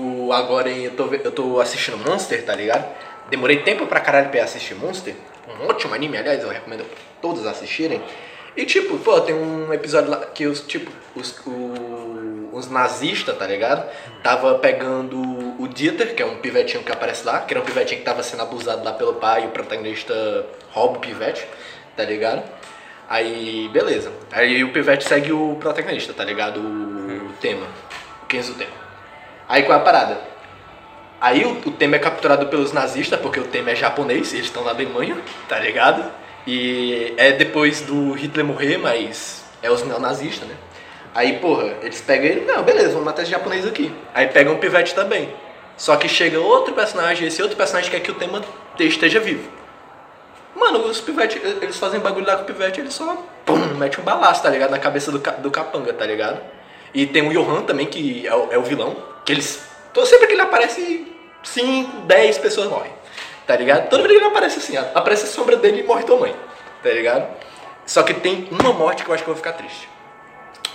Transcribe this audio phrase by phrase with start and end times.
[0.00, 2.86] tipo, agora eu tô, eu tô assistindo Monster, tá ligado?
[3.28, 5.14] Demorei tempo pra caralho pra assistir Monster.
[5.60, 6.84] Um ótimo anime, aliás, eu recomendo
[7.20, 8.00] todos assistirem.
[8.56, 13.46] E tipo, pô, tem um episódio lá que os, tipo, os, o- os nazistas, tá
[13.46, 13.88] ligado?
[14.22, 15.16] Tava pegando
[15.62, 18.22] o Dieter, que é um pivetinho que aparece lá, que era um pivetinho que tava
[18.22, 20.14] sendo abusado lá pelo pai e o protagonista
[20.70, 21.46] rouba o pivete,
[21.96, 22.42] tá ligado?
[23.08, 24.10] Aí, beleza.
[24.32, 26.58] Aí o pivete segue o protagonista, tá ligado?
[26.60, 27.66] O tema.
[28.22, 28.79] O Kenzo tema.
[29.50, 30.20] Aí qual é a parada?
[31.20, 34.62] Aí o, o tema é capturado pelos nazistas, porque o tema é japonês, eles estão
[34.62, 36.08] na Alemanha, tá ligado?
[36.46, 40.54] E é depois do Hitler morrer, mas é os neonazistas, né?
[41.12, 43.92] Aí, porra, eles pegam ele, não, beleza, vamos matar esse japonês aqui.
[44.14, 45.34] Aí pegam o pivete também.
[45.76, 48.40] Só que chega outro personagem, esse outro personagem quer que o tema
[48.78, 49.50] esteja vivo.
[50.54, 54.04] Mano, os pivete, eles fazem bagulho lá com o pivete, eles só pum, mete um
[54.04, 54.70] balaço, tá ligado?
[54.70, 56.40] Na cabeça do, do capanga, tá ligado?
[56.92, 59.62] E tem o Johan também, que é o, é o vilão, que eles.
[59.90, 61.06] Então, sempre que ele aparece,
[61.42, 62.92] 5, 10 pessoas morrem,
[63.46, 63.88] tá ligado?
[63.88, 66.34] Toda vez que ele aparece assim, ó, aparece a sombra dele e morre tua mãe,
[66.82, 67.28] tá ligado?
[67.86, 69.88] Só que tem uma morte que eu acho que eu vou ficar triste.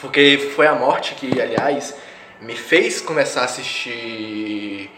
[0.00, 1.94] Porque foi a morte que, aliás,
[2.40, 4.90] me fez começar a assistir.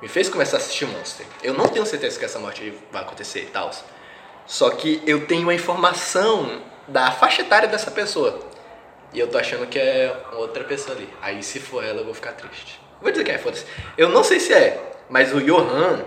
[0.00, 1.26] Me fez começar a assistir Monster.
[1.42, 3.70] Eu não tenho certeza que essa morte vai acontecer e tal.
[4.46, 8.38] Só que eu tenho a informação da faixa etária dessa pessoa.
[9.14, 11.08] E eu tô achando que é outra pessoa ali.
[11.22, 12.80] Aí se for ela, eu vou ficar triste.
[13.00, 13.64] Vou dizer que é, foda-se.
[13.96, 16.04] Eu não sei se é, mas o Johan,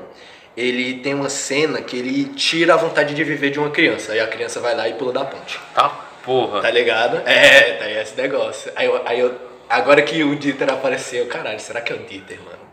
[0.58, 4.11] ele tem uma cena que ele tira a vontade de viver de uma criança.
[4.11, 5.58] Aí a criança vai lá e pula da ponte.
[5.73, 5.89] Tá,
[6.22, 6.61] porra.
[6.61, 7.17] Tá ligado?
[7.25, 8.72] É, tá aí esse negócio.
[8.75, 9.33] Aí, eu, aí eu,
[9.69, 12.67] agora que o Dieter apareceu, caralho, será que é o Dieter, mano?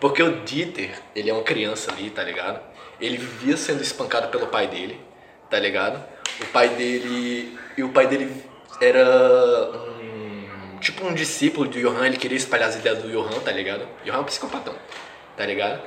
[0.00, 2.60] Porque o Dieter, ele é uma criança ali, tá ligado?
[2.98, 4.98] Ele vivia sendo espancado pelo pai dele,
[5.50, 6.02] tá ligado?
[6.40, 7.58] O pai dele.
[7.76, 8.32] E o pai dele
[8.80, 10.78] era um.
[10.80, 13.86] Tipo um discípulo do Johan, ele queria espalhar as ideias do Johan, tá ligado?
[14.04, 14.74] Johan é um psicopatão,
[15.36, 15.80] tá ligado?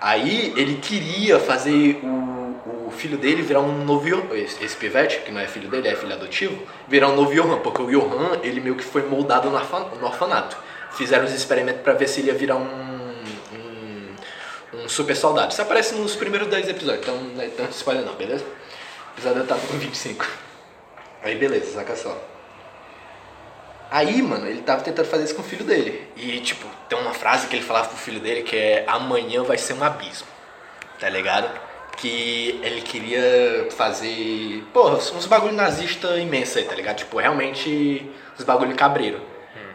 [0.00, 5.20] Aí ele queria fazer o, o filho dele virar um novo Johan, esse, esse pivete,
[5.20, 8.38] que não é filho dele, é filho adotivo, virar um novo Johan, porque o Johan,
[8.42, 10.56] ele meio que foi moldado no, orfa- no orfanato.
[10.92, 13.12] Fizeram os experimentos pra ver se ele ia virar um,
[14.74, 15.52] um, super soldado.
[15.52, 18.44] Isso aparece nos primeiros 10 episódios, então não é tanto spoiler não, beleza?
[18.44, 20.26] O episódio tá com 25.
[21.22, 22.16] Aí beleza, saca só.
[23.90, 26.08] Aí, mano, ele tava tentando fazer isso com o filho dele.
[26.16, 29.58] E, tipo, tem uma frase que ele falava pro filho dele que é amanhã vai
[29.58, 30.26] ser um abismo.
[30.98, 31.50] Tá ligado?
[31.98, 36.96] Que ele queria fazer, porra, uns bagulho nazista imenso aí, tá ligado?
[36.96, 39.20] Tipo, realmente uns bagulho cabreiro,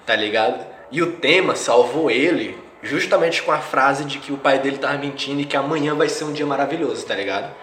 [0.04, 0.66] tá ligado?
[0.92, 4.98] E o tema salvou ele justamente com a frase de que o pai dele tava
[4.98, 7.54] mentindo e que amanhã vai ser um dia maravilhoso, tá ligado?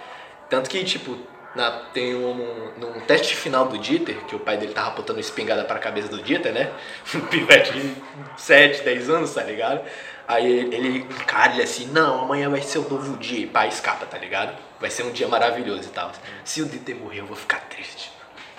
[0.49, 1.19] Tanto que, tipo,
[1.54, 5.65] na, tem um, num teste final do Dieter, que o pai dele tava botando espingarda
[5.65, 6.72] pra cabeça do Dieter, né?
[7.15, 7.94] Um pivete de
[8.37, 9.81] 7, 10 anos, tá ligado?
[10.26, 14.06] Aí ele, encara ele assim, não, amanhã vai ser um novo dia, e pá, escapa,
[14.06, 14.56] tá ligado?
[14.81, 16.10] Vai ser um dia maravilhoso e tal.
[16.44, 18.10] Se o Dieter morrer, eu vou ficar triste.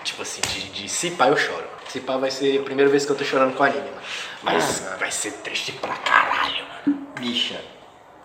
[0.03, 1.67] Tipo assim, de, de se pá eu choro.
[1.89, 4.01] Se pá vai ser a primeira vez que eu tô chorando com anime, mano.
[4.43, 7.07] Mas vai ser triste pra caralho, mano.
[7.19, 7.59] Bicha.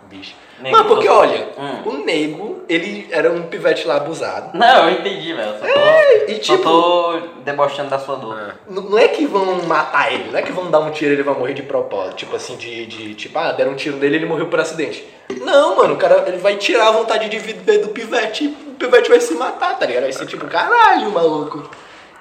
[0.03, 0.35] Bicho.
[0.61, 1.81] Nego, Mano, porque olha, Hum.
[1.89, 4.57] o nego, ele era um pivete lá abusado.
[4.57, 5.49] Não, eu entendi, velho.
[5.49, 8.55] eu Só tô, É, e tipo- tô debochando da sua dor.
[8.69, 11.15] N- Não é que vão matar ele, não é que vão dar um tiro e
[11.15, 12.15] ele vai morrer de propósito.
[12.17, 15.03] Tipo assim, de, de tipo, ah, deram um tiro nele e ele morreu por acidente.
[15.41, 18.73] Não, mano, o cara ele vai tirar a vontade de viver do pivete e o
[18.75, 20.03] pivete vai se matar, tá ligado?
[20.03, 21.69] Vai ser tipo, caralho, maluco.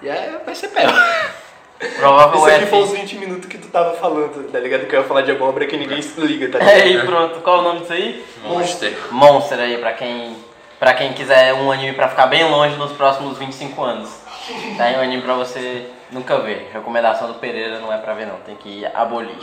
[0.02, 0.84] E aí vai ser pé.
[1.96, 2.66] Provável Isso aqui F.
[2.66, 4.86] foi os 20 minutos que tu tava falando, tá ligado?
[4.86, 6.76] Que eu ia falar de alguma obra que ninguém se liga, tá ligado?
[6.76, 8.24] É, e pronto, qual é o nome disso aí?
[8.44, 8.96] Monster.
[9.10, 10.36] Monster aí, pra quem,
[10.78, 14.10] pra quem quiser um anime pra ficar bem longe nos próximos 25 anos.
[14.76, 16.70] Tá aí um anime pra você nunca ver.
[16.72, 19.38] Recomendação do Pereira não é pra ver não, tem que abolir.